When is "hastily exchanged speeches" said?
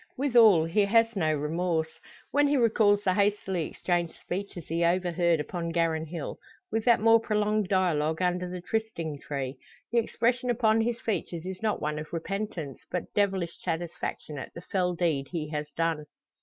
3.13-4.67